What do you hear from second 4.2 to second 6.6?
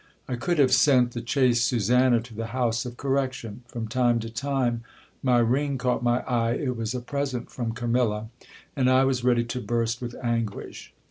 to time my ring caught my eye,